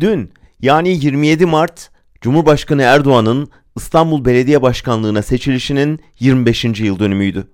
Dün 0.00 0.32
yani 0.60 0.88
27 0.88 1.46
Mart 1.46 1.90
Cumhurbaşkanı 2.20 2.82
Erdoğan'ın 2.82 3.50
İstanbul 3.76 4.24
Belediye 4.24 4.62
Başkanlığı'na 4.62 5.22
seçilişinin 5.22 6.00
25. 6.20 6.64
yıl 6.64 6.98
dönümüydü. 6.98 7.48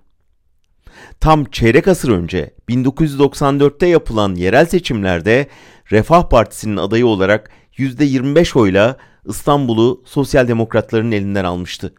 Tam 1.20 1.44
çeyrek 1.44 1.88
asır 1.88 2.08
önce 2.08 2.54
1994'te 2.68 3.86
yapılan 3.86 4.34
yerel 4.34 4.66
seçimlerde 4.66 5.48
Refah 5.90 6.28
Partisi'nin 6.28 6.76
adayı 6.76 7.06
olarak 7.06 7.50
%25 7.76 8.58
oyla 8.58 8.96
İstanbul'u 9.28 10.02
sosyal 10.06 10.48
demokratların 10.48 11.12
elinden 11.12 11.44
almıştı. 11.44 11.94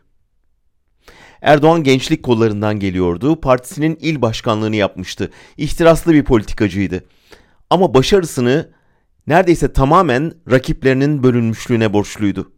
Erdoğan 1.41 1.83
gençlik 1.83 2.23
kollarından 2.23 2.79
geliyordu, 2.79 3.41
partisinin 3.41 3.97
il 4.01 4.21
başkanlığını 4.21 4.75
yapmıştı. 4.75 5.31
İhtiraslı 5.57 6.13
bir 6.13 6.23
politikacıydı. 6.23 7.03
Ama 7.69 7.93
başarısını 7.93 8.69
neredeyse 9.27 9.73
tamamen 9.73 10.33
rakiplerinin 10.51 11.23
bölünmüşlüğüne 11.23 11.93
borçluydu. 11.93 12.51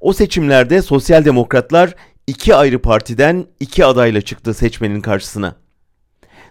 O 0.00 0.12
seçimlerde 0.12 0.82
sosyal 0.82 1.24
demokratlar 1.24 1.94
iki 2.26 2.54
ayrı 2.54 2.82
partiden 2.82 3.46
iki 3.60 3.84
adayla 3.84 4.20
çıktı 4.20 4.54
seçmenin 4.54 5.00
karşısına. 5.00 5.56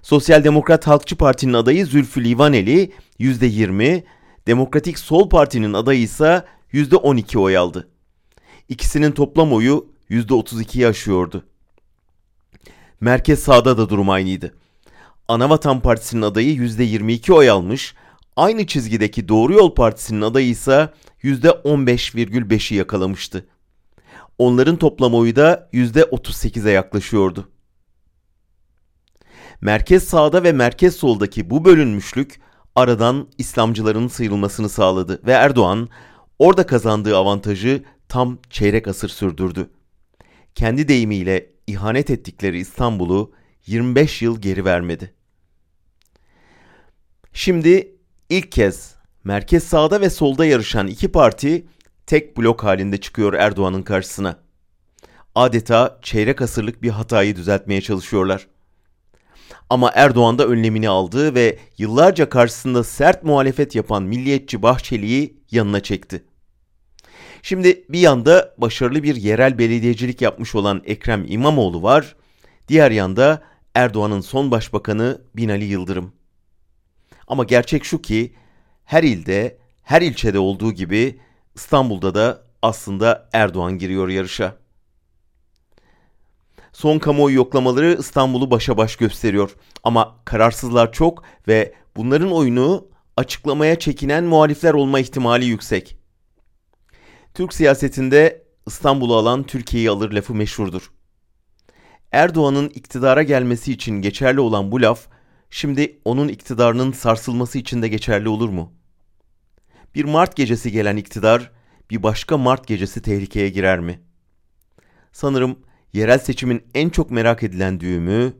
Sosyal 0.01 0.43
Demokrat 0.43 0.87
Halkçı 0.87 1.15
Parti'nin 1.15 1.53
adayı 1.53 1.85
Zülfü 1.85 2.23
Livaneli 2.23 2.91
%20, 3.19 4.03
Demokratik 4.47 4.99
Sol 4.99 5.29
Parti'nin 5.29 5.73
adayı 5.73 6.01
ise 6.01 6.45
%12 6.73 7.37
oy 7.37 7.57
aldı. 7.57 7.89
İkisinin 8.69 9.11
toplam 9.11 9.53
oyu 9.53 9.87
%32'yi 10.09 10.87
aşıyordu. 10.87 11.45
Merkez 13.01 13.39
sağda 13.39 13.77
da 13.77 13.89
durum 13.89 14.09
aynıydı. 14.09 14.53
Anavatan 15.27 15.81
Partisi'nin 15.81 16.21
adayı 16.21 16.55
%22 16.55 17.33
oy 17.33 17.49
almış, 17.49 17.95
aynı 18.39 18.67
çizgideki 18.67 19.27
Doğru 19.27 19.53
Yol 19.53 19.75
Partisi'nin 19.75 20.21
adayı 20.21 20.47
ise 20.47 20.89
%15,5'i 21.23 22.77
yakalamıştı. 22.77 23.47
Onların 24.37 24.77
toplam 24.77 25.13
oyu 25.15 25.35
da 25.35 25.69
%38'e 25.73 26.71
yaklaşıyordu. 26.71 27.49
Merkez 29.61 30.03
sağda 30.03 30.43
ve 30.43 30.51
merkez 30.51 30.95
soldaki 30.95 31.49
bu 31.49 31.65
bölünmüşlük 31.65 32.39
aradan 32.75 33.27
İslamcıların 33.37 34.07
sıyrılmasını 34.07 34.69
sağladı 34.69 35.21
ve 35.25 35.31
Erdoğan 35.31 35.89
orada 36.39 36.65
kazandığı 36.65 37.17
avantajı 37.17 37.83
tam 38.09 38.39
çeyrek 38.49 38.87
asır 38.87 39.09
sürdürdü. 39.09 39.69
Kendi 40.55 40.87
deyimiyle 40.87 41.51
ihanet 41.67 42.09
ettikleri 42.09 42.59
İstanbul'u 42.59 43.33
25 43.65 44.21
yıl 44.21 44.41
geri 44.41 44.65
vermedi. 44.65 45.13
Şimdi 47.33 47.98
ilk 48.29 48.51
kez 48.51 48.95
merkez 49.23 49.63
sağda 49.63 50.01
ve 50.01 50.09
solda 50.09 50.45
yarışan 50.45 50.87
iki 50.87 51.11
parti 51.11 51.65
tek 52.05 52.37
blok 52.37 52.63
halinde 52.63 52.97
çıkıyor 52.97 53.33
Erdoğan'ın 53.33 53.83
karşısına. 53.83 54.39
Adeta 55.35 55.99
çeyrek 56.01 56.41
asırlık 56.41 56.81
bir 56.83 56.89
hatayı 56.89 57.35
düzeltmeye 57.35 57.81
çalışıyorlar. 57.81 58.47
Ama 59.69 59.91
Erdoğan 59.95 60.37
da 60.37 60.47
önlemini 60.47 60.89
aldı 60.89 61.35
ve 61.35 61.59
yıllarca 61.77 62.29
karşısında 62.29 62.83
sert 62.83 63.23
muhalefet 63.23 63.75
yapan 63.75 64.03
milliyetçi 64.03 64.61
Bahçeli'yi 64.61 65.37
yanına 65.51 65.79
çekti. 65.79 66.23
Şimdi 67.41 67.85
bir 67.89 67.99
yanda 67.99 68.55
başarılı 68.57 69.03
bir 69.03 69.15
yerel 69.15 69.57
belediyecilik 69.57 70.21
yapmış 70.21 70.55
olan 70.55 70.81
Ekrem 70.85 71.25
İmamoğlu 71.27 71.83
var. 71.83 72.15
Diğer 72.67 72.91
yanda 72.91 73.41
Erdoğan'ın 73.75 74.21
son 74.21 74.51
başbakanı 74.51 75.21
Binali 75.35 75.65
Yıldırım. 75.65 76.18
Ama 77.29 77.43
gerçek 77.43 77.85
şu 77.85 78.01
ki 78.01 78.33
her 78.85 79.03
ilde, 79.03 79.57
her 79.83 80.01
ilçede 80.01 80.39
olduğu 80.39 80.71
gibi 80.71 81.19
İstanbul'da 81.55 82.15
da 82.15 82.43
aslında 82.61 83.29
Erdoğan 83.33 83.77
giriyor 83.77 84.09
yarışa. 84.09 84.55
Son 86.73 86.99
kamuoyu 86.99 87.35
yoklamaları 87.35 87.97
İstanbul'u 87.99 88.51
başa 88.51 88.77
baş 88.77 88.95
gösteriyor. 88.95 89.55
Ama 89.83 90.15
kararsızlar 90.25 90.91
çok 90.91 91.23
ve 91.47 91.73
bunların 91.95 92.31
oyunu 92.31 92.87
açıklamaya 93.17 93.79
çekinen 93.79 94.23
muhalifler 94.23 94.73
olma 94.73 94.99
ihtimali 94.99 95.45
yüksek. 95.45 95.97
Türk 97.33 97.53
siyasetinde 97.53 98.43
İstanbul'u 98.67 99.15
alan 99.15 99.43
Türkiye'yi 99.43 99.89
alır 99.89 100.11
lafı 100.11 100.33
meşhurdur. 100.35 100.91
Erdoğan'ın 102.11 102.69
iktidara 102.69 103.23
gelmesi 103.23 103.71
için 103.71 104.01
geçerli 104.01 104.39
olan 104.39 104.71
bu 104.71 104.81
laf, 104.81 105.07
şimdi 105.49 105.99
onun 106.05 106.27
iktidarının 106.27 106.91
sarsılması 106.91 107.57
için 107.57 107.81
de 107.81 107.87
geçerli 107.87 108.29
olur 108.29 108.49
mu? 108.49 108.73
Bir 109.95 110.05
Mart 110.05 110.35
gecesi 110.35 110.71
gelen 110.71 110.97
iktidar, 110.97 111.51
bir 111.89 112.03
başka 112.03 112.37
Mart 112.37 112.67
gecesi 112.67 113.01
tehlikeye 113.01 113.49
girer 113.49 113.79
mi? 113.79 113.99
Sanırım 115.11 115.59
yerel 115.93 116.19
seçimin 116.19 116.63
en 116.73 116.89
çok 116.89 117.11
merak 117.11 117.43
edilen 117.43 117.79
düğümü, 117.79 118.33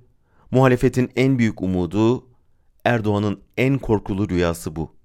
muhalefetin 0.52 1.12
en 1.16 1.40
büyük 1.40 1.62
umudu, 1.62 2.28
Erdoğan'ın 2.86 3.42
en 3.58 3.78
korkulu 3.78 4.30
rüyası 4.30 4.76
bu. 4.76 4.99